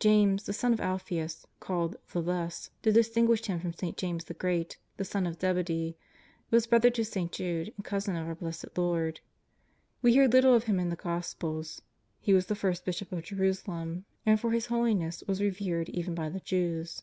James, 0.00 0.42
the 0.44 0.52
son 0.52 0.74
of 0.74 0.82
Alphaeus, 0.82 1.46
called" 1.58 1.96
the 2.12 2.20
Less," 2.20 2.68
to 2.82 2.92
distinguish 2.92 3.46
him 3.46 3.58
from 3.58 3.72
St. 3.72 3.96
James 3.96 4.24
the 4.24 4.34
Great, 4.34 4.76
the 4.98 5.04
son 5.06 5.26
of 5.26 5.40
Zebedee, 5.40 5.96
was 6.50 6.66
brother 6.66 6.90
to 6.90 7.02
St. 7.02 7.32
Jude 7.32 7.72
and 7.74 7.82
cousin 7.82 8.14
of 8.14 8.28
our 8.28 8.34
Blessed 8.34 8.76
Lord. 8.76 9.20
We 10.02 10.12
hear 10.12 10.28
little 10.28 10.54
of 10.54 10.64
him 10.64 10.78
in 10.78 10.90
the 10.90 10.94
Gospels. 10.96 11.80
He 12.20 12.34
was 12.34 12.48
the 12.48 12.54
first 12.54 12.84
Bishop 12.84 13.12
of 13.12 13.22
Jerusalem, 13.22 14.04
and 14.26 14.38
for 14.38 14.50
his 14.50 14.66
holi 14.66 14.94
ness 14.94 15.22
was 15.26 15.40
revered 15.40 15.88
even 15.88 16.14
by 16.14 16.28
the 16.28 16.40
Jews. 16.40 17.02